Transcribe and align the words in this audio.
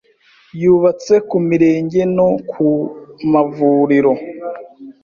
yubatse 0.61 1.13
ku 1.29 1.37
mirenge 1.47 2.01
no 2.15 2.29
ku 2.49 2.67
mavuriro 3.31 4.13